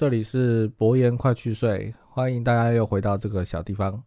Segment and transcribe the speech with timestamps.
[0.00, 4.02] 这里是博言快去睡，欢迎大家又回到这个小地方。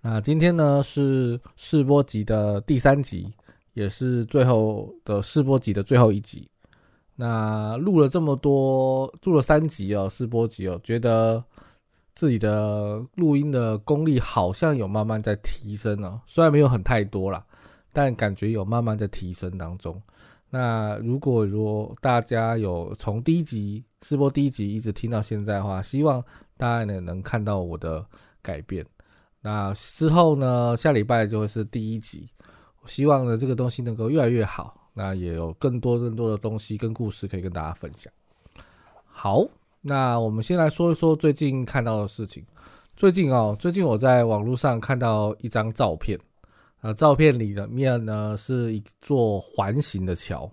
[0.00, 3.34] 那今天呢是试播集的第三集，
[3.72, 6.48] 也是最后的试播集的最后一集。
[7.16, 11.42] 那录了这么多，录了三集哦，试播集哦，觉得
[12.14, 17.44] 自己的录音的功力好像有慢慢在提升哦，虽然没有很太多啦，
[17.92, 20.00] 但感觉有慢慢在提升当中。
[20.54, 26.22] 那如果如果大家有从第一集试播第一集一直听到现在的话，希望
[26.58, 28.04] 大家呢能看到我的
[28.42, 28.84] 改变。
[29.40, 32.28] 那之后呢，下礼拜就会是第一集，
[32.82, 38.12] 我希望呢这个东西能够越来越好，那也有更多更多的东西跟故事可以跟大家分享。
[39.06, 39.42] 好，
[39.80, 42.44] 那我们先来说一说最近看到的事情。
[42.94, 46.20] 最近哦，最近我在网络上看到一张照片。
[46.82, 50.50] 啊，照片里的面呢是一座环形的桥。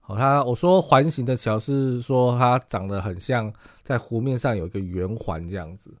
[0.00, 5.94] 好，它我说环形的桥是说它长得很像在湖面上有一个圆环这样子。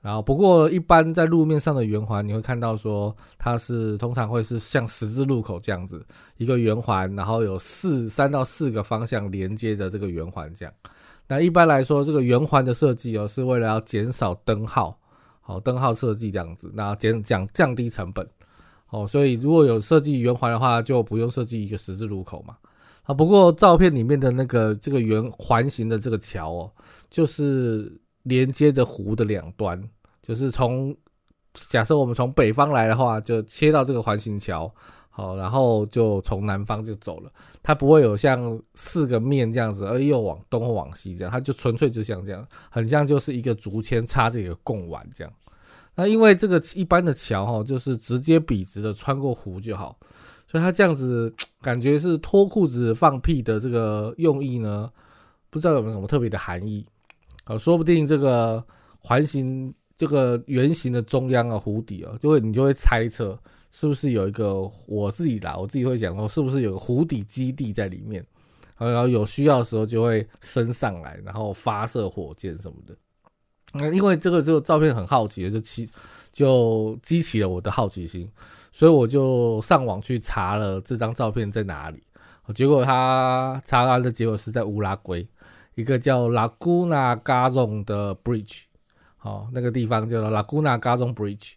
[0.00, 6.04] 然后不过一般在路面上的圆环，你会看到说它是通常会是像十字路口这样子
[6.38, 10.74] 一个圆环，然后有四三到四个方向连接着这个圆环这样。
[11.28, 14.98] 那一般来说，这个圆环的设计哦是为了要减少灯号，
[15.40, 18.26] 好灯号设计这样子，那减降降低成本。
[18.90, 22.56] 哦，所以如果有设计圆环的话，就不用设计一个十字路口嘛。
[23.04, 26.72] 啊，不过照片里面的那个这个圆环形的这个桥哦，
[27.08, 27.90] 就是
[28.24, 29.82] 连接着湖的两端，
[30.22, 30.94] 就是从
[31.54, 34.72] 假设我们从北方来的话，就切到这个环形桥，
[35.08, 37.32] 好，然后就从南方就走了。
[37.62, 45.32] 它不会有像四个面这样子，而又往东或往西这样，它就纯粹就像这样，很像就是一个竹签插着一个贡丸这样。
[45.94, 49.98] 那因为这个一般的桥哈，就是直接笔直的穿过湖就好，
[50.46, 54.90] 所以它这样子感觉是脱裤子放屁的这个用意呢，
[55.50, 56.86] 不知道有没有什么特别的含义
[57.44, 57.58] 啊？
[57.58, 58.64] 说不定这个
[58.98, 63.38] 环形这个圆形的中央啊湖底啊，就会你就会猜测
[63.70, 68.24] 是不是有一个我自己啦，我自己会讲说是不是有个湖底基地在里面，
[68.78, 72.96] 然后有需要的时候就会升上来，然后发射火箭什么的。
[73.74, 75.88] 那因为这个这个照片很好奇，就激
[76.32, 78.30] 就激起了我的好奇心，
[78.72, 82.02] 所以我就上网去查了这张照片在哪里。
[82.52, 85.24] 结果他查完的结果是在乌拉圭
[85.76, 88.62] 一个叫 Laguna Garron 的 bridge，
[89.16, 91.52] 好，那个地方叫 Laguna Garron Bridge，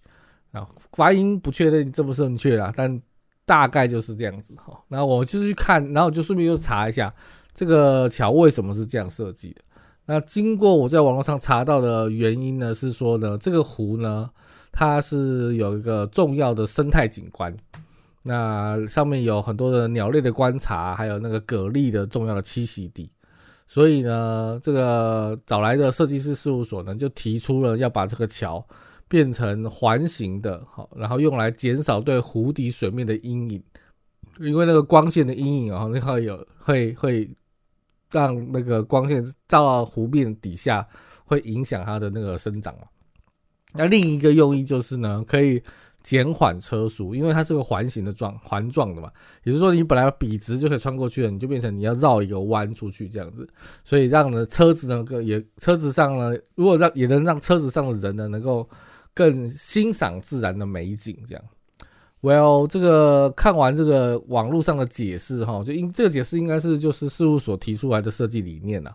[0.52, 3.02] 啊，发音不确定正不正确啦，但
[3.44, 4.79] 大概就是这样子哈。
[4.88, 7.12] 那我就是去看，然后就顺便又查一下
[7.56, 9.62] 这个桥为什么是这样设计的。
[10.06, 14.30] 那经过我在网络上查到的原因呢，是说呢，这个湖呢，
[14.69, 17.56] 它是有一个重要的生态景观，
[18.24, 23.09] 那上面有很多的鸟类的观察，还有那个蛤蜊的重要的栖息地，
[23.66, 28.62] 所以呢，这个找来的设计师事务所呢，就提出了要把这个桥
[29.08, 33.64] 变成环形的，好，然后用来减少对湖底水面的阴影，
[34.41, 37.30] 因为那个光线的阴影啊，那会有会会。
[38.13, 40.88] 让那个光线照到湖面底下，
[41.25, 42.84] 会影响它的那个生长嘛？
[43.74, 45.62] 那另一个用意就是呢，可以
[46.03, 49.12] 减缓车速，因为它是个环形的状环状的嘛。
[49.44, 53.50] 也就是说，你本来笔直就可以穿过去了，你就变成你要绕一个弯出去这样子。
[53.84, 58.69] 所以让呢车子呢个也车子上呢，如果让也能让车子上的人呢能够
[59.13, 61.44] 更欣赏自然的美景这样。
[62.23, 68.91] Well，这个看完这个网络上的解释哈，就应这个解释应该是就是事务所提出来的设计理念呐。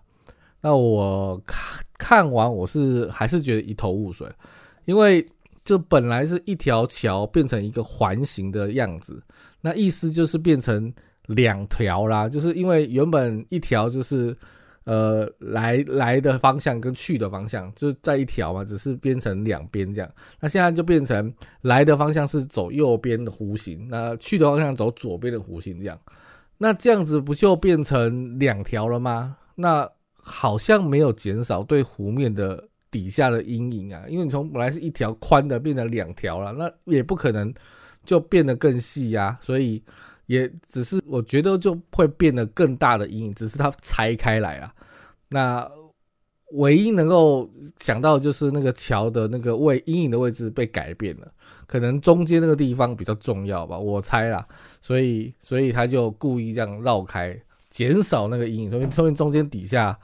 [0.63, 4.27] 那我看看完我是还是觉得一头雾水，
[4.87, 5.25] 因为
[5.63, 9.23] 就本来是一条桥变成一个环形的样子，
[9.61, 10.91] 那意思就是变成
[11.27, 14.35] 两条啦，就是因为原本一条就是。
[14.89, 20.11] 呃，来来的方向跟去的方向就是在一条嘛，只是变成两边这样。
[20.41, 21.31] 那现在就变成
[21.61, 26.01] 来的方向是走右边的弧形，那去的方向走左边的弧形这样。
[26.57, 29.37] 那这样子不就变成两条了吗？
[29.55, 37.53] 那好像没有减少对湖面的底下的阴影啊，因为你从本来是一条宽的变成两条了，那也不可能
[38.05, 39.85] 就变得更细呀，所以。
[40.29, 44.73] 也只是我觉得就会变得更大的阴影，只是它拆开来啊。
[45.29, 45.69] 那
[46.53, 51.31] 唯一能够想到就是那个桥的那个位阴影的位置被改变了，
[51.67, 54.47] 可能中间那个地方比较重要吧，我猜啦。
[54.81, 57.39] 所以，所以他就故意这样绕开，
[57.71, 58.71] 减少那个阴影。
[58.71, 59.99] 说明，说明中间底下，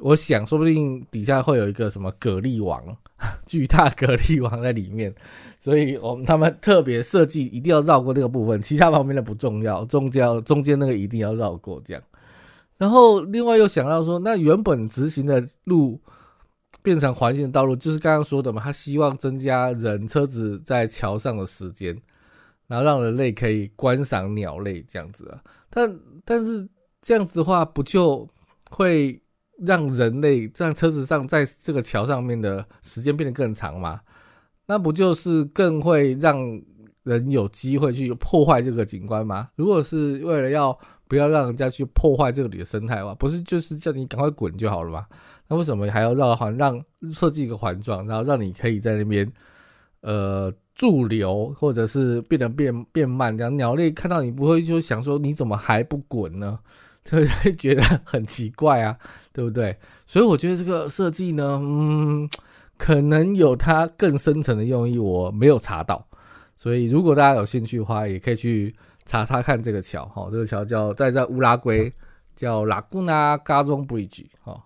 [0.00, 2.82] 我想说不定底下会有一个什么蛤蜊王，
[3.46, 5.14] 巨大蛤蜊王在里面。
[5.58, 12.02] 所以我们他们特别设计一定要绕过那个部分，其他旁边的不重要，中间中间那个一定要绕过这样。
[12.76, 15.98] 然后另外又想到说，那原本直行的路
[16.82, 21.96] 变成环形道路，就是刚刚说的嘛，他希望增加人车子在桥上的时间，
[22.66, 25.40] 然后让人类可以观赏鸟类这样子啊。
[25.70, 26.68] 但但是
[27.00, 28.28] 这样子的话，不就
[28.68, 29.18] 会
[29.58, 34.00] 让人类在车子上在这个桥上面的时间变得更长吗？
[34.66, 36.60] 那不就是更会让
[37.02, 39.50] 人有机会去破坏这个景观吗？
[39.56, 45.06] 如果是为了要不要让人家去破坏这里的生态的话，不是就是叫你赶快滚就好了吗？
[45.48, 49.30] 那为什么还要绕环让设计一个环状，然后让你可以在那边
[50.00, 53.36] 呃驻留，或者是变得变变慢？
[53.36, 56.58] 这样鸟类看到你不会就想说你怎么还不滚呢？
[57.04, 58.98] 就会觉得很奇怪啊，
[59.32, 59.76] 对不对？
[60.06, 62.28] 所以我觉得这个设计呢，嗯。
[62.76, 66.04] 可能有它更深层的用意，我没有查到，
[66.56, 68.74] 所以如果大家有兴趣的话，也可以去
[69.04, 70.04] 查查看这个桥。
[70.06, 71.90] 哈，这个桥叫在在乌拉圭
[72.34, 74.26] 叫拉古纳加中 Bridge。
[74.42, 74.60] 哈，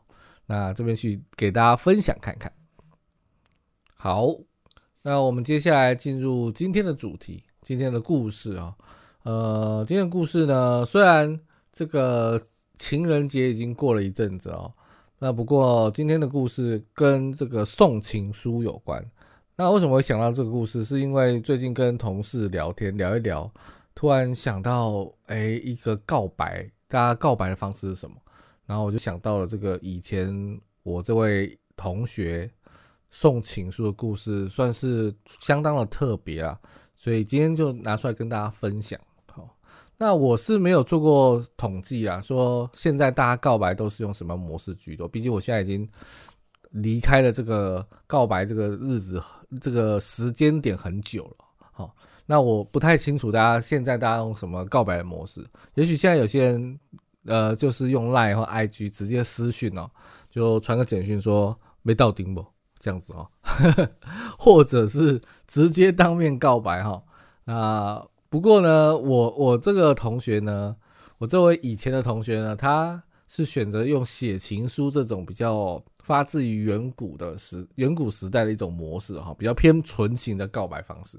[0.47, 2.51] 那这边去给大家分享看看。
[3.95, 4.29] 好，
[5.03, 8.75] 那我们接下来进入今天的主题，今天的故事啊。
[9.25, 11.39] 呃，今天的故事呢，虽然
[11.79, 12.43] 这个
[12.77, 14.75] 情人节已经过了一阵子哦。
[15.21, 19.01] 那不过今天的故事跟这个送情书有关。
[19.55, 20.85] 那为什么会想到这个故事？
[20.85, 23.49] 是因为最近跟同事聊天聊一聊，
[23.95, 28.17] 突然想到，哎，一个告白，大家告白的方式是什么？
[28.67, 32.51] 然后我就想到了这个以前我这位同学
[33.09, 36.59] 送情书的故事，算是相当的特别啊。
[36.97, 38.99] 所以今天就拿出来跟大家分享。
[40.01, 45.09] 那我是没有做过统计啊，说现在大家告白都是用什么模式居多？
[45.09, 45.87] 毕竟我现在已经
[46.71, 49.21] 离开了这个告白这个日子，
[49.61, 51.37] 这个时间点很久了。
[51.73, 51.93] 好，
[52.27, 55.45] 那我不太清楚大家现在大家用什么告白的模式。
[55.75, 56.81] 也许现在有些人，
[57.27, 59.91] 呃，就是用 Line 或 IG 直接私讯哦，
[60.31, 62.47] 就传个简讯说没到顶不
[62.79, 63.29] 这样子哦，
[64.39, 67.03] 或者是直接当面告白哈。
[67.45, 70.77] 那不过呢，我我这个同学呢，
[71.17, 81.19] 我这位以前的同学呢，他是选择用写情书这种比较发自于远古的时远古时代的一种模式哈，比较偏纯情的告白方式。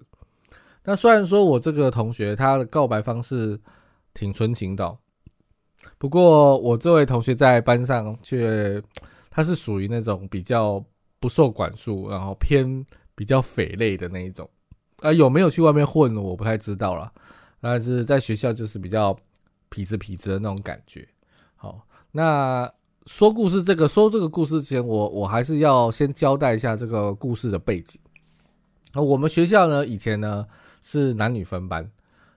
[0.84, 3.60] 那虽然说我这个同学他的告白方式
[4.14, 4.98] 挺纯情的，
[5.98, 8.82] 不过我这位同学在班上却
[9.32, 10.84] 他是属于那种比较
[11.20, 12.86] 不受管束，然后偏
[13.16, 14.48] 比较匪类的那一种。
[15.02, 16.16] 啊，有没有去外面混？
[16.16, 17.12] 我不太知道了。
[17.62, 19.14] 但是在学校就是比较
[19.70, 21.06] 痞子痞子的那种感觉。
[21.58, 22.72] 好，那
[23.06, 28.00] 说故事这个说这个故事前，我我还是要先交代一下这个故事的背景。
[28.94, 30.46] 那我们学校呢，以前呢
[30.82, 31.86] 是男女分班。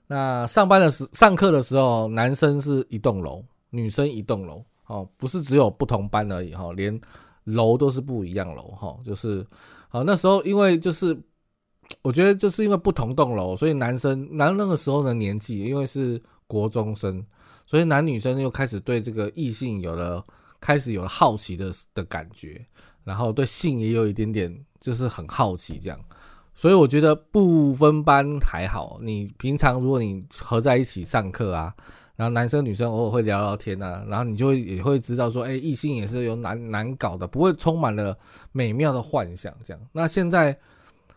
[0.09, 4.65] 那上班的时上课的时候，男生是一栋楼，女生一栋楼。
[4.87, 7.01] 哦，不是只有不同班而已哈，连
[7.45, 8.97] 楼都是不一样楼哈。
[9.05, 9.47] 就是
[9.89, 11.17] 好那时候，因为就是。
[12.03, 17.25] 我觉得就是因为不同栋楼，所以男生男那个时候的年纪，因为是国中生，
[17.65, 20.25] 所以男女生又开始对这个异性有了
[20.61, 22.61] 开始有了好奇的的感觉，
[23.05, 26.01] 然后对性也有一点点就是很好奇这样。
[26.55, 31.73] 所以我觉得不分班还好，你平常如果你合在一起上课啊，
[32.17, 38.19] 然后男生女生偶尔会聊聊天啊，然后你就会也会知道说，哎，异性也是有难难搞的，不会充满了
[38.51, 39.81] 美妙的幻想这样。
[39.93, 40.59] 那现在。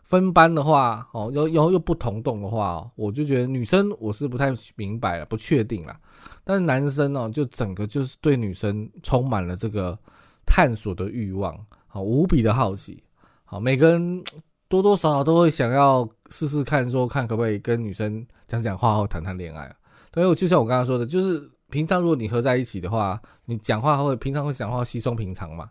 [0.06, 5.98] 分班的话，哦，又又又不同栋的话，哦，我就觉得女生我是不太明白了，不确定了。
[6.44, 9.98] 但是男生哦，就整个就是对女生充满了这个
[10.46, 11.58] 探索的欲望，
[11.88, 13.04] 好无比的好奇，
[13.46, 14.24] 好每个人
[14.70, 19.76] 多多少少都会想要试试看，说看可不可以跟女生讲讲话或谈谈恋爱。
[20.12, 25.68] 对，我就像我刚刚说的，就是平常如果你合在一起的话，你讲话会平常会讲话稀松平常嘛。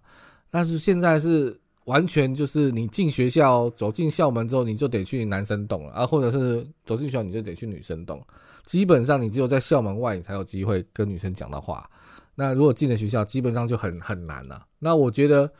[0.50, 1.60] 但是现在是。
[1.84, 8.24] 完全就是你进学校走进校门之后，你就得去男生洞了啊，或者是走进学校你就得去女生洞。
[8.64, 11.88] 基本上你只有在校门外，你才有机会跟女生讲的话。
[12.34, 14.64] 那如果进了学校，基本上就很很难了。
[14.78, 15.52] 那我觉得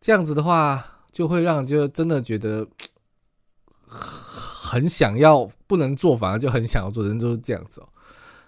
[0.00, 2.66] 这样子的话，就会让就真的觉得
[3.86, 7.88] 很想要，不能做反而就很想要做，人都是这样子哦。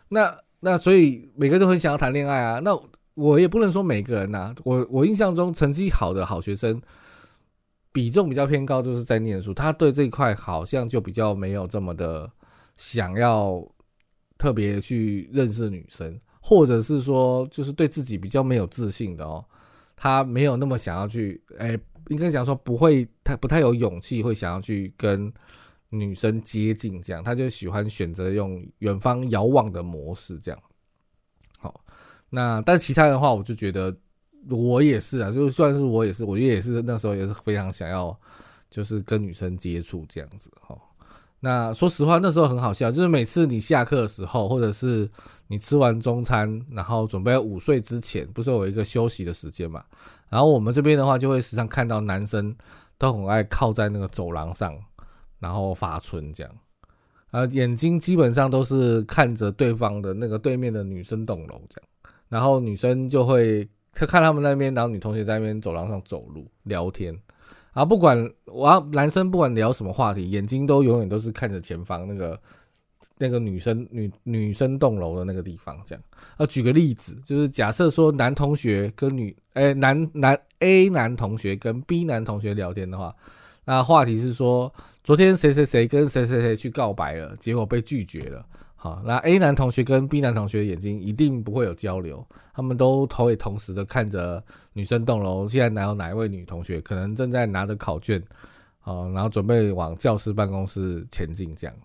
[0.09, 2.59] 那那所以每个人都很想要谈恋爱啊。
[2.59, 2.79] 那
[3.15, 6.81] 我也不能说每个人呐，我我印象中成绩好的好学生
[7.93, 12.31] 比重比较偏高，就是在念书，他对这一块好像就比较没有这么的
[12.77, 13.63] 想要
[14.39, 19.45] 特别去认识女生，或者是说就是对自己比较没有自信的哦，
[19.95, 25.33] 他没有那么想要去，哎，应该讲说不会太不太有勇气会想要去跟。
[25.95, 30.59] 女生接近这样，他就喜欢选择用远方遥望的模式这样。
[31.59, 31.85] 好，
[32.31, 33.95] 那但其他的话，我就觉得
[34.51, 38.17] 我也是啊，就算是我也是，我也是那时候也是非常想要，
[38.71, 40.51] 就是跟女生接触这样子。
[40.61, 40.77] 哈，
[41.41, 45.09] 那说实话，那时候很好笑，就是每次你下课的时候，或者是
[45.49, 49.85] 你吃完中餐，然后准备午睡之前，不是有一个休息的时间嘛？
[50.29, 52.55] 然后我们这边的话，就会时常看到男生
[52.99, 54.77] 都很爱靠在那个走廊上。
[55.43, 56.53] 然后发春这样，
[57.33, 67.17] 啊，眼睛基本上都是看着对方的那个对面的女生栋楼这样，然后女生就会看看他们那边，然后女同学在那边走廊上走路聊天，
[67.73, 72.41] 啊，不管我要男生不管聊什么话题，眼睛都永远都是看着前方那个
[73.19, 76.03] 那个女生女女生栋楼的那个地方这样。
[76.37, 83.15] 啊，举个例子，就是假设说男同学跟女哎男男 A 男同学跟 B 男同学聊天的话，
[83.65, 84.73] 那话题是说。
[85.05, 88.47] 昨天谁谁谁跟谁谁谁去告白了，结果被拒绝了。
[88.83, 95.47] 好，那 A 男同学跟 B 男同学眼睛一定不会有交流，他们都头也同时的看着女生栋楼。
[95.47, 98.21] 现在哪有哪一位女同学可能正在拿着考卷，
[98.83, 101.77] 哦，然后准备往教室办公室前进这样。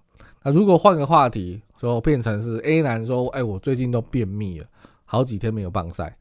[0.41, 4.65] 那如果换个话题，说变成是 A 男说，哎，我最近都便秘了，
[5.05, 6.17] 好几天没有棒赛。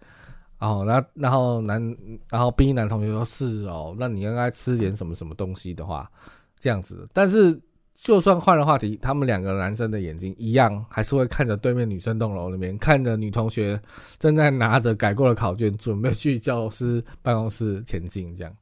[0.58, 1.96] 哦，那，然后男，
[2.28, 6.10] 然后 B 男同学说，是哦，那你应该吃点什么什么东西的话。
[6.58, 7.60] 这样子，但是
[7.96, 13.80] 就算换了话题，他们两个男生的眼睛一样，还是会看着对面女生栋楼里面，看着女同学
[14.18, 18.36] 正在拿着改过的考卷，准备去教师办公室前进。
[18.36, 18.54] 这样，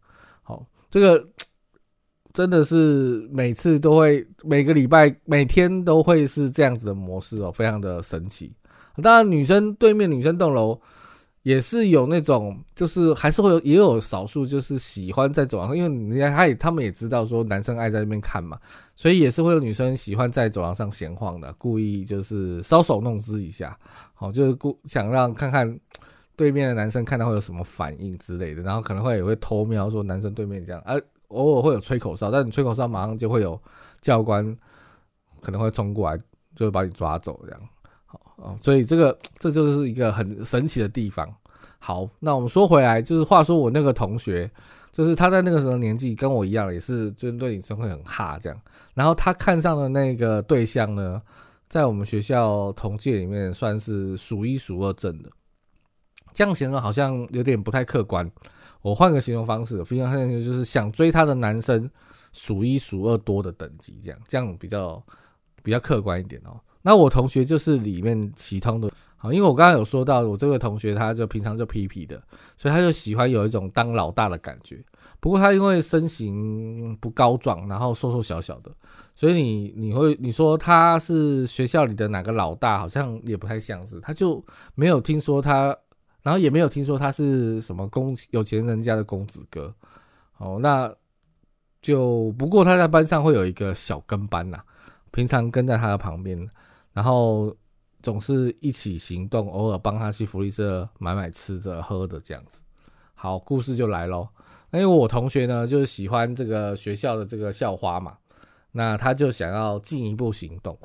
[0.42, 1.28] 好，这个
[2.32, 8.54] 真的是每次都会，每个礼拜、每天都会是这样子的模式哦，非常的神奇。
[9.02, 10.80] 当然，女生对面女生栋楼。
[11.44, 18.58] 也是有那种，就是还是会有，也有少数就是喜欢在走廊上，因为人家他也他们也知道说男生爱在那边看嘛，
[18.96, 23.76] 所以也是会有女生喜欢在走廊上闲晃的，故意就是搔首弄姿一下，
[24.14, 25.78] 好，就是故想让看看
[26.36, 30.94] 对面的男生看到会有什么反应之类的，然后可能会也会偷瞄说男生对面这样，啊，
[31.28, 33.60] 偶尔会有吹口哨，但你吹口哨马上就会有
[34.00, 34.56] 教官
[35.40, 36.16] 可能会冲过来，
[36.54, 37.60] 就会把你抓走这样。
[38.06, 41.28] 好哦，所以这个这就是一个很神奇的地方。
[41.78, 44.50] 好，那我们说回来，就是话说我那个同学，
[44.94, 48.56] 就是他在那个时候年纪跟我一样，也是针对女生会很哈这样。
[48.94, 51.20] 然后他看上的那个对象呢，
[51.68, 55.28] 在我们学校同届里面算是数一数二正的。
[56.32, 58.30] 这样形容好像有点不太客观。
[58.82, 61.90] 我换个形容方式，非常现就是想追他的男生
[62.30, 65.04] 数一数二多的等级，这样这样比较
[65.60, 66.60] 比较客观一点哦。
[66.86, 72.22] 那我同学就是里面其中的，好，因为我刚刚有说到，我这个同学他就平常就皮皮的，
[72.58, 74.84] 所以他就喜欢有一种当老大的感觉。
[75.18, 78.70] 不过他因为身形不高壮，然后瘦瘦小小的，
[79.14, 83.98] 所以你你会你说他是学校里的哪个老大，好像也不太像是。
[84.00, 85.74] 他就没有听说他，
[86.22, 89.74] 然后也没有听说他是什么公有钱人家的公子哥。
[90.36, 90.94] 哦，那
[91.80, 94.58] 就不过他在班上会有一个小跟班呐，
[95.10, 96.46] 平常跟在他的旁边。
[96.94, 97.54] 然后
[98.02, 102.62] 总是一起行动，偶尔帮他去福利社买买吃的喝的这样子。
[103.14, 104.26] 好，故事就来喽。
[104.72, 108.16] 因为我同学呢，就是喜欢这个学校的这个校花嘛，
[108.72, 110.78] 那他就想要进一步行动。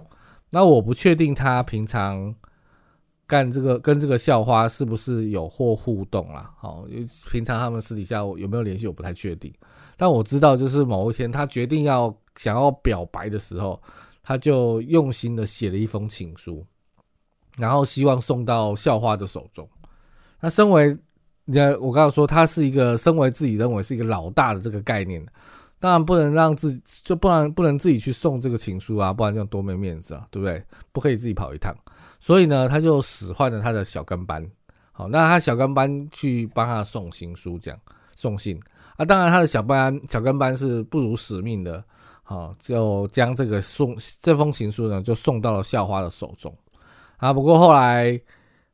[0.50, 2.34] 那我不确定他平常
[3.28, 6.52] 干这个跟这个校花是不是有或互动啦。
[6.58, 6.86] 好，
[7.32, 9.54] 平常他们私底下有没有联系，我不太确定。
[9.96, 13.80] 但我知道，就是某一天他决定要想要表白的时候。
[14.22, 16.66] 他就用心的写了一封情书，
[17.58, 19.68] 然后希望送到校花的手中。
[20.40, 20.96] 那身为，
[21.46, 25.26] 你我刚刚说他是一个身为自己认为是一个老大的这个概念，
[25.80, 30.64] 当然不能让自己就不然不能自己去送这个情书啊，不然这样多没面子啊，对不对？
[30.92, 31.76] 不可以自己跑一趟。
[32.20, 34.46] 所以呢，他就使唤了他的小跟班，
[34.92, 37.80] 好，那他小跟班去帮他送情书，这样
[38.14, 38.60] 送信
[38.98, 39.04] 啊。
[39.04, 41.84] 当然，他的小班小跟班是不辱使命的。
[42.30, 46.56] 好，就将这个送这封情书呢，就送到了校花的手中
[47.18, 47.34] 啊。
[47.34, 48.22] 不过后来，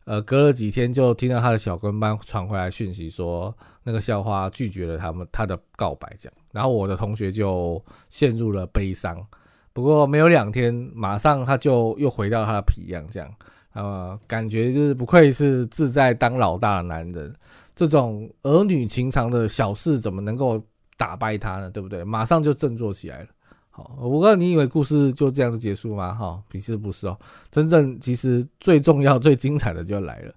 [0.04, 6.38] 呃，隔了几天，就听到他的小跟班传回来讯息，说那个校花拒绝了他们他的告白，这样。
[6.52, 9.26] 然后我的同学就陷入了悲伤。
[9.72, 13.34] 不过没有两天，马上他就又回到他的皮样，这样。
[13.72, 17.34] 呃，感觉就是不愧是自在当老大的男人，
[17.74, 20.62] 这种儿女情长的小事怎么能够
[20.98, 21.72] 打败他呢？
[21.72, 22.04] 对不对？
[22.04, 23.28] 马上就振作起来了。
[23.76, 26.14] 好，我道你以为故事就这样子结束吗？
[26.14, 27.20] 哈，其实不是哦，
[27.52, 30.34] 真正其实最重要、最精彩的就来了。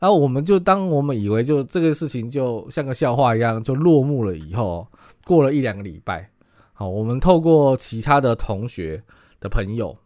[0.00, 4.84] 然后我们就当我们以为就这个事情就像个笑话一样就落幕了以后，
[5.24, 6.28] 过了一两个礼拜，
[6.72, 9.00] 好，我们透过其他的同学
[9.38, 9.96] 的朋友。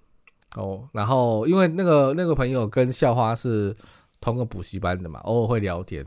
[0.56, 3.74] 哦，然后因为那个那个朋友跟校花是
[4.20, 6.04] 同个补习班的嘛，偶尔会聊天，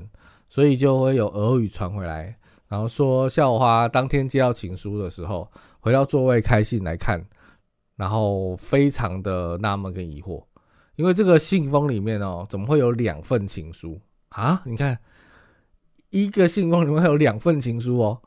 [0.48, 7.24] 所以就会有俄语传回来，然后说校花当天接到情书的时候，回到座位开信来看，
[7.96, 10.44] 然后非常的纳闷跟疑惑，
[10.96, 14.62] 因为这个信封里面哦，怎么会有两份情书啊？
[14.66, 14.98] 你看，
[16.10, 18.22] 一个信封里面有两份情书哦，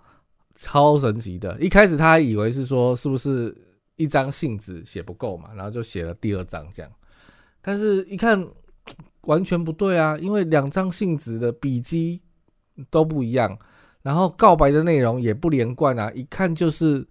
[0.54, 1.58] 超神奇的。
[1.60, 3.56] 一开始他以为是说是不是？
[3.96, 6.90] 一张信纸写不够嘛，然后就写了第二张这样，
[7.60, 8.42] 但是一看
[9.24, 12.22] 完全不对啊，因为两张信纸的笔迹
[12.88, 13.58] 都不一样，
[14.00, 17.06] 然后告白的内容也不连贯啊，一看就是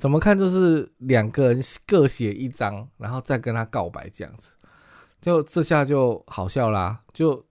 [0.00, 4.52] 怎么看就是两个人各写一张，然后再跟他告白这样子，
[5.20, 7.44] 就这下就好笑啦，就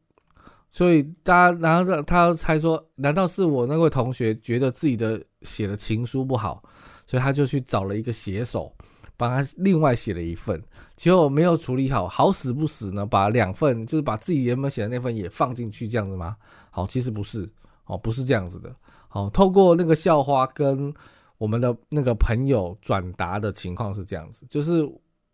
[0.71, 6.63] 所以大家然后他猜说，难道是我那位同学觉得自己的写的情书不好？
[7.05, 8.73] 所以他就去找了一个写手，
[9.15, 10.59] 帮他另外写了一份，
[10.95, 16.35] 结果没有处理好，好死不死呢，把两份就是把自己原本写的那份也放进去，这样子吗？
[16.71, 17.47] 好，其实不是，
[17.85, 18.75] 哦，不是这样子的。
[19.07, 20.91] 好，透过那个校花跟
[21.39, 24.87] 我们的那个朋友转达的情况是这样子，就是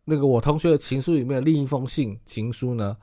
[0.05, 2.95] 那个我同学的情书里面的另一封信情书呢，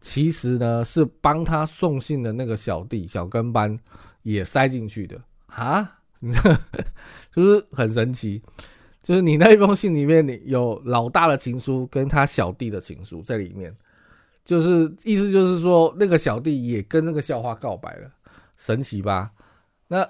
[0.00, 3.78] 其实呢是帮他送信的那个小弟小跟班
[4.22, 5.98] 也塞进去的啊。
[7.30, 8.40] 就是很神奇，
[9.02, 13.76] 就是你那一封信里面，你有老大的情书跟他小弟的情书在里面，
[14.42, 18.10] 就是意思就是说，那个小弟也跟那个校花告白了，
[18.56, 19.32] 神奇吧？
[19.88, 20.08] 那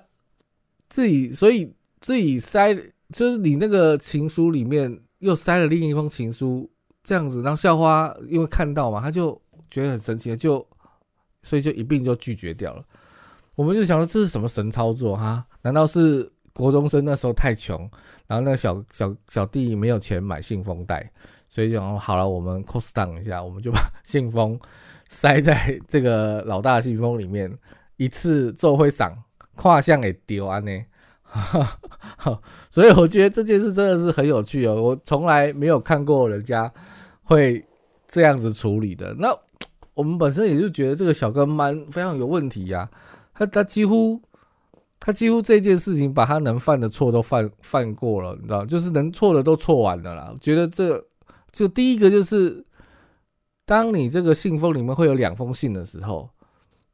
[0.89, 1.75] 自己所以
[2.05, 2.75] 自己塞，
[3.09, 6.71] 就是你那个情书里面又塞了另一封情书，
[7.03, 10.67] 这样子，然后校花因为看到嘛，他就觉得很神奇，就
[11.43, 12.85] 所以就一并就拒绝掉了。
[13.55, 15.47] 我们就想说这是什么神操作哈？
[15.63, 17.81] 难道是国中生那时候太穷，
[18.27, 21.11] 然后那个小小小弟没有钱买信封袋，
[21.49, 24.61] 所以就好了，我们 cost down 一下，我们就把信封
[25.09, 27.51] 塞在这个老大信封里面，
[27.97, 29.17] 一次做会赏
[29.55, 30.71] 跨项给丢安呢。
[31.35, 36.73] 哈 所以我觉得这件事真的是很有趣哦，我从来没有看过人家
[37.23, 37.65] 会
[38.07, 39.13] 这样子处理的。
[39.19, 39.37] 那
[39.95, 42.89] 我们本身也就觉得这个小跟班非常有问题呀。
[43.35, 44.21] 他他几乎，
[45.01, 50.33] 他几乎这件事情把他能犯的错都犯犯过了，你知道，就是能错的都错完了啦。
[50.41, 51.05] 觉得这
[51.51, 52.65] 就第一个就是，
[53.65, 56.31] 当你这个信封里面会有两封信的时候，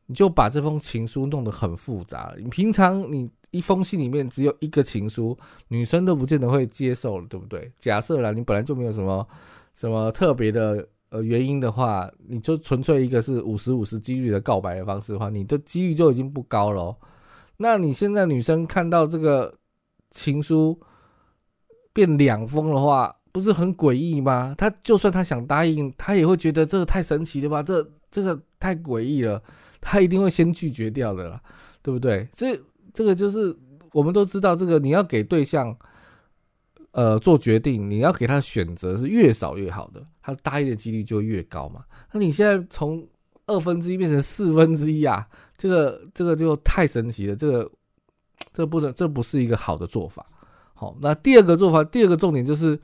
[0.06, 2.34] 你就把这封情书弄得很复杂。
[2.38, 5.36] 你平常你一封信里面只有一个情书，
[5.68, 7.70] 女生都不见得会接受，对不对？
[7.78, 9.26] 假设啦，你本来就没有什么
[9.74, 10.88] 什么特别的。
[11.12, 16.96] 呃，原因的话，你就纯粹一个是五十五十几率的告白的方式的话，你的几率就已经不高了。
[17.56, 19.52] 那你现在女生看到这个
[20.10, 20.80] 情书
[21.92, 24.54] 变两封的话，不是很诡异吗？
[24.56, 27.60] 她就算她想答应，她也会觉得这个太神奇了吧？
[27.60, 29.42] 这这个太诡异了，
[29.80, 31.42] 她一定会先拒绝掉的啦，
[31.82, 32.28] 对不对？
[32.32, 32.56] 这
[32.92, 33.56] 这个就是
[33.92, 35.76] 我们都知道，这个你要给对象。
[36.92, 41.84] 呃，做决定你要给他选择是越少越好的，他答应的几率就越高嘛。
[42.10, 43.06] 那你现在从
[43.46, 45.24] 二分之一变成四分之一啊，
[45.56, 47.70] 这个这个就太神奇了，这个
[48.52, 50.26] 这不能这不是一个好的做法。
[50.74, 52.76] 好，那第二个做法，第二个重点就是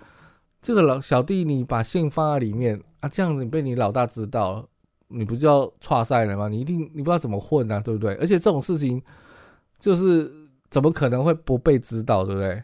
[0.63, 4.69] 这个老小弟你把信放在里面啊，这样子你被你老大知道了，
[5.09, 6.49] 你不就要岔赛了吗？
[6.49, 8.15] 你一定你不知道怎么混啊，对不对？
[8.15, 9.03] 而且这种事情
[9.79, 10.31] 就是
[10.71, 12.63] 怎么可能会不被知道，对不对？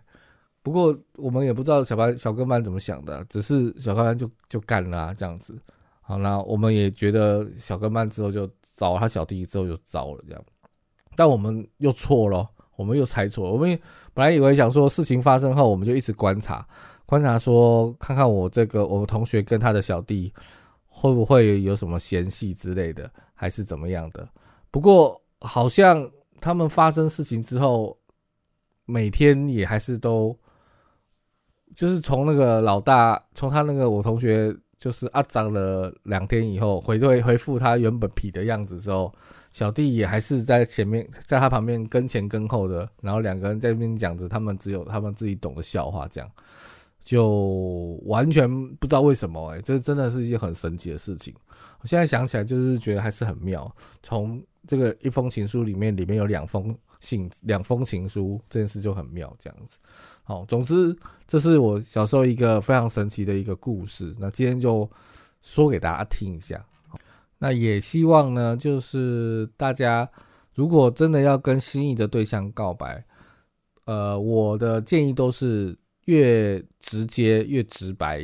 [0.63, 5.59] 不过我们也不知道小班小跟班怎么想的，只是小跟班就就干了这样子。
[6.01, 10.45] 好，那我们也觉得小跟班之后就找他小弟之后就糟了这样，
[11.17, 13.53] 但我们又错了，我们又猜错。
[13.53, 13.79] 我们
[14.15, 16.67] 本来以为想说事情发生后，我们就一直观察，
[17.07, 20.33] 观察说看看我这个我们同学跟他的小弟
[20.87, 24.29] 会不会有什么嫌隙之类的，还是怎么样的。
[24.71, 26.09] 不过好像
[26.43, 27.97] 他们发生事情之后，
[28.85, 30.37] 每天也还是都。
[31.75, 39.11] 就是从那个老大，从他那个我同学，就是阿长了两天以后，回对回复他原本痞的样子之后，
[39.51, 46.31] 小弟也还是在前面，在他旁边跟前跟后的，然后两个人在那边讲着他们只有他们自己懂的笑话，这样，
[47.03, 51.35] 就完全不知道为什么，哎，这真的是一件很神奇的事情。
[51.83, 53.71] 我现在想起来，就是觉得还是很妙。
[54.03, 59.79] 从这个一封情书里面，里面有两封信，两封情书，这件事就很妙，这样子。
[60.23, 64.13] 好，总之，这是我小时候一个非常神奇的一个故事。
[64.21, 64.89] 那今天就
[65.43, 66.65] 说给大家听一下。
[67.39, 70.09] 那也希望呢，就是大家
[70.55, 73.05] 如果真的要跟心仪的对象告白，
[73.87, 78.21] 呃，我的建议都是越直接越直白，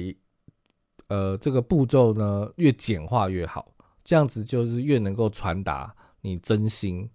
[1.09, 3.71] 呃，这个步骤呢越简化越好，
[4.05, 7.09] 这样子就是越能够传达你真心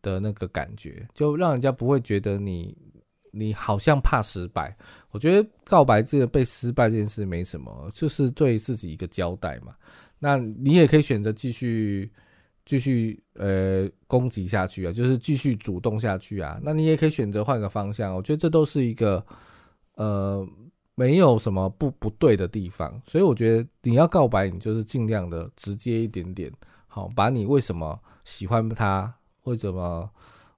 [0.00, 2.76] 的那个感觉，就让人家不会觉得你
[3.30, 4.76] 你好像怕失败。
[5.10, 9.74] 我觉得告白这个被失败这件事没什么，就是对自己一个交代嘛。
[10.18, 12.10] 那你也可以选择继续
[12.64, 16.60] 继续呃攻击下去啊，就是继续主动下去啊。
[16.62, 19.24] 那你也可以选择换个方向，我觉得这都是一个
[19.94, 20.46] 呃
[20.94, 23.00] 没有什么不不对的地方。
[23.06, 26.52] 所以我觉得你要告白，你就是尽量的直接一点点，
[26.86, 29.12] 好，把你为什么喜欢他，
[29.44, 30.10] 为什么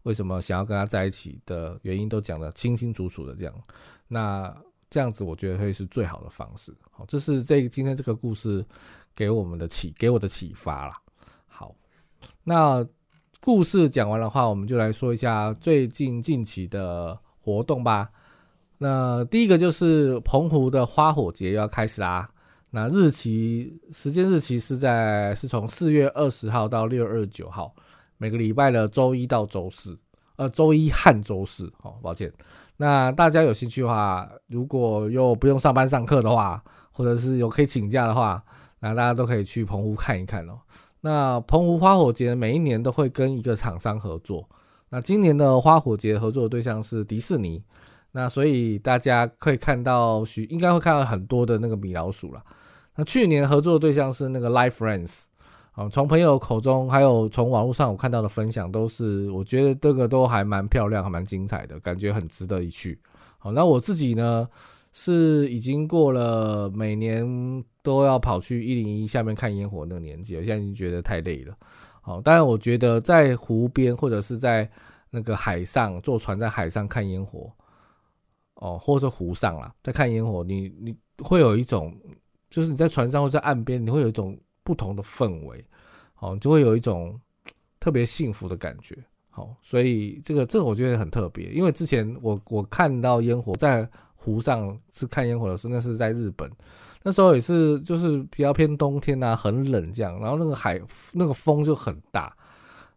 [0.03, 3.55] 为什么想要跟他在一起的原因都讲得清清楚楚的这样。
[4.09, 4.55] 那
[4.90, 6.75] 这样子我觉得会是最好的方式。
[6.90, 8.64] 好，这是这今天这个故事。
[9.16, 11.01] 给我们的启给我的启发啦。
[11.47, 11.73] 好，
[12.42, 12.85] 那
[13.40, 18.11] 故事讲完的话，我们就来说一下最近近期的活动吧。
[18.85, 22.29] 那第一个就是澎湖的花火节要开始啦。
[22.68, 27.75] 那日期时间日期是在是从四月二十号到六月二十九号，
[28.18, 29.99] 每个礼拜的周一到周四，
[30.37, 31.73] 呃，周一和周四。
[31.83, 32.31] 哦，抱歉。
[32.77, 38.44] 那大家有兴趣的话，如果又不用上班上课的话，或者是有可以请假的话。
[38.81, 40.59] 那大家都可以去澎湖看一看哦。
[41.01, 44.47] 那澎湖花火节每一年都会跟一个厂商合作。
[44.90, 47.62] 那今年的花火节合作的对象是迪士尼。
[48.14, 52.42] 那所以大家可以看到许应该会看到很多的那个米老鼠了。
[52.94, 55.24] 那去年合作的对象是那个 Life Friends。
[55.72, 62.98] 啊，从朋友口中还有从网络上我看到的分享，都是我觉得这个都还蛮漂亮，还蛮精彩的，感觉很值得一去。
[63.38, 64.48] 好，那我自己呢？
[64.96, 71.53] 是已经过了每年都要跑去一零一下面看烟火那个年纪，我现在已经觉得太累了。
[72.00, 74.70] 好，当然我觉得在湖边或者是在
[75.11, 77.50] 那个海上坐船在海上看烟火，
[78.54, 81.94] 哦，或者湖上啦，在看烟火，你你会有一种，
[82.50, 85.64] 就是你在船上或在岸边，你会有一种不同的氛围，
[86.18, 87.18] 哦，就会有一种
[87.78, 88.96] 特别幸福的感觉。
[89.30, 93.88] 好，所以这个这个我觉得很特别，因为之前我我看到烟火在。
[94.16, 96.50] 湖上是看烟火的时候，那是在日本，
[97.02, 100.80] 那时候也是就是比较偏冬天啊，很冷这样，然后那个海
[101.12, 102.34] 那个风就很大，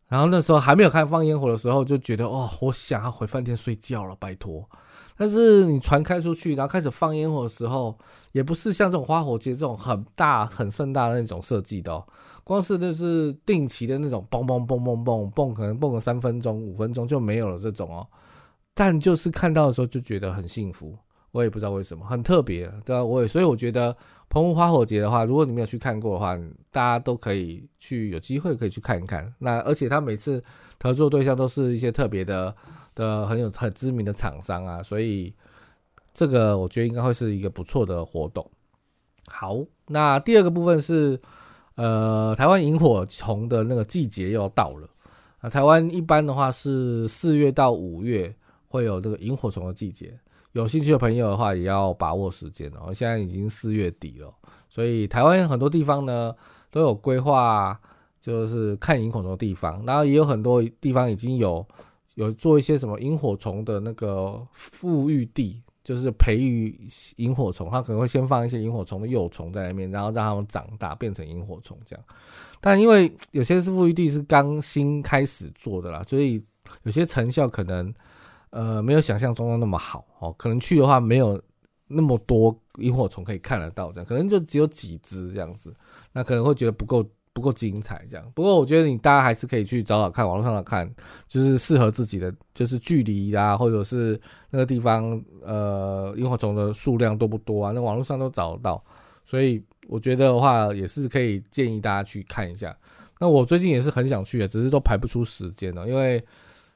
[0.08, 4.66] 然后那时候还没有开放烟火的时候，就觉得哦，我想要回饭店睡觉了，拜托。
[5.18, 7.98] 但是你船开出去，然后开始放烟火的时候，
[8.32, 12.06] 也不是像这种花火节这种很大很盛大的那种设计的哦，
[12.44, 18.08] 光是就是定期的那种嘣嘣嘣嘣嘣嘣，可能蹦个三分钟五分钟就没有了这种哦，
[18.74, 20.98] 但就是看到的时候就觉得很幸福。
[21.32, 23.04] 我也不知道为什么，很特别，对吧？
[23.04, 23.96] 我也所以我觉得
[24.30, 26.36] 澎湖花火节的话，如果你没有去看过的话，
[26.72, 29.32] 大家都可以去，有机会可以去看一看。
[29.38, 30.44] 那而且他每次
[30.82, 32.56] 合作对象都是一些特别的
[32.98, 35.32] 的很有很知名的厂商啊，所以
[36.14, 38.50] 这个我觉得应该会是一个不错的活动。
[39.28, 39.58] 好，
[39.88, 41.22] 那第二个部分是
[41.76, 44.90] 呃，台湾萤火虫的那个季节又要到了
[45.40, 45.50] 啊。
[45.50, 48.34] 台湾一般的话是四月到五月
[48.68, 50.20] 会有这个萤火虫的季节。
[50.54, 52.92] 有兴趣的朋友的话，也要把握时间哦。
[52.92, 54.34] 现在已经四月底了，
[54.70, 56.34] 所以台湾很多地方呢
[56.72, 57.80] 都有规划，
[58.20, 59.86] 就是看萤火虫的地方。
[59.86, 61.64] 然后也有很多地方已经有
[62.18, 66.78] 有做一些什么萤火虫的那个富裕地，就是培育
[67.16, 67.70] 萤火虫。
[67.72, 72.06] 它可能会先放一些萤火虫的幼虫在那边，然后让它们长大变成萤火虫这样。
[72.60, 76.44] 但因为有些是富裕地是刚新开始做的啦，所以
[76.84, 77.94] 有些成效可能。
[78.50, 81.40] 呃，没有想象中的那么好哦，可能去的话没有
[81.88, 85.76] 那么多萤火虫可以看得到，这样可能就只有几只这样子，
[86.14, 87.06] 那可能会觉得不够
[87.38, 88.32] 不够精彩这样。
[88.34, 90.90] 不过我觉得你大家还是可以去找找看，网络上的看，
[91.28, 94.20] 就是适合自己的，就是距离啊，或者是
[94.50, 98.84] 那个地方呃萤火虫的数量多不多啊，那网络上都找得到。
[99.24, 102.76] 所以我觉得的话，也是可以建议大家去看一下。
[103.20, 106.24] 那我最近也是很想去的，只是都排不出时间了，因为。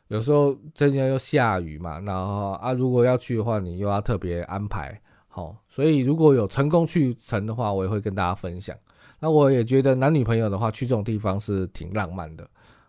[0.08, 5.56] 有时候最近又下雨嘛，然后啊，如果要去的话，你又要特别安排好。
[5.70, 8.76] 所以如果有成功去成的话，我也会跟大家分享。
[9.22, 12.46] 那我也觉得男女朋友的话去这种地方是挺浪漫的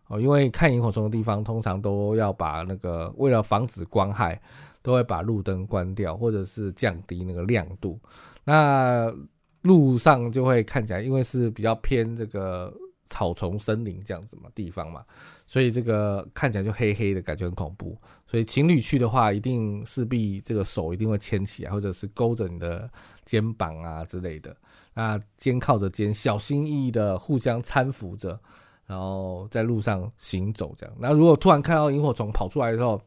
[0.08, 4.40] 哦，因为看萤火虫的地方通常都要把那个为了防止光害，
[4.82, 8.00] 都会把路灯关掉，或者是降低那个亮度。
[8.44, 9.14] 那
[9.60, 12.72] 路上就会看起来，因为是比较偏这个
[13.06, 15.04] 草丛森林这样子嘛地方嘛，
[15.52, 17.94] 所以这个看起来就黑黑的感觉很恐怖。
[18.26, 22.90] 所以情侣去的话，一定势必这个手一定会牵起来，或者是勾着你的
[23.26, 24.56] 肩膀啊之类的。
[24.94, 28.40] 那肩靠着肩，小心翼翼的互相搀扶着，
[28.86, 30.96] 然后在路上行走这样。
[30.98, 32.98] 那如果突然看到萤火虫跑出来的时候，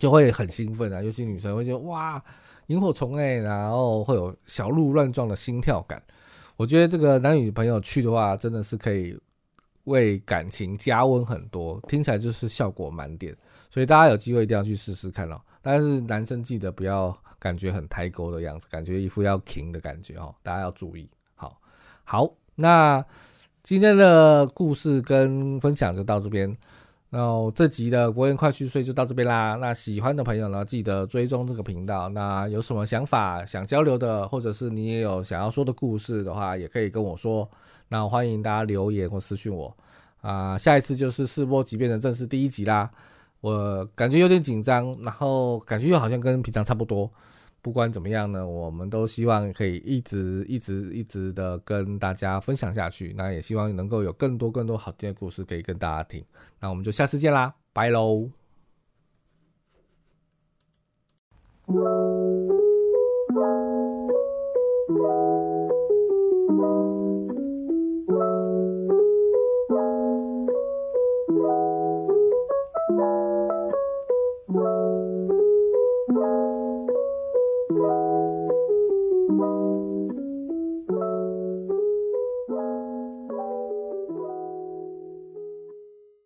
[0.00, 2.20] 就会很兴奋啊，尤其女生会觉得哇。
[2.68, 6.02] 萤火虫哎，然后会有小鹿乱撞的心跳感。
[6.56, 9.18] 我觉得这个男女朋友去的话，真的是可以
[9.84, 13.36] 为感情加温很多，听起来就是效果满点。
[13.70, 15.40] 所以大家有机会一定要去试试看哦。
[15.60, 21.08] 但是男生记得不要感觉很抬沟的样子，感觉一副要停的感觉哦，大家要注意。
[21.34, 21.60] 好，
[22.04, 23.04] 好，那
[23.62, 26.56] 今天的故事跟分享就到这边。
[27.12, 29.54] 然后这集的国宴快去睡就到这边啦。
[29.60, 32.08] 那喜欢的朋友呢，记得追踪这个频道。
[32.08, 37.46] 那有什么想法想交流的，或者是你也有想要说的故事的话，也可以跟我说。
[37.88, 39.76] 那欢迎大家留言或私讯我。
[40.22, 42.90] 啊，下一次就是试播集变成正式第一集啦。
[43.42, 47.10] 我感觉有点紧张，然后感觉又好像跟平常差不多。
[47.62, 53.14] 不管怎么样呢，我们都希望可以一直一直一直的跟大家分享下去。
[53.16, 56.24] 那也希望能够有更多更多好听的故事可以跟大家听。
[56.60, 58.41] 那我们就下次见啦，拜喽。